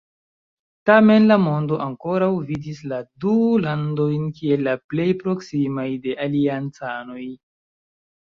[0.89, 3.33] Tamen la mondo ankoraŭ vidis la du
[3.65, 7.23] landojn kiel la plej proksimaj de aliancanoj.